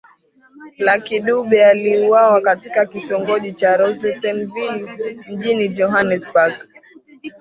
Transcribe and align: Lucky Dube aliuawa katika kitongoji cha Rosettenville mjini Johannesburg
Lucky 0.79 1.19
Dube 1.19 1.65
aliuawa 1.65 2.41
katika 2.41 2.85
kitongoji 2.85 3.51
cha 3.53 3.77
Rosettenville 3.77 4.91
mjini 5.31 5.67
Johannesburg 5.69 6.67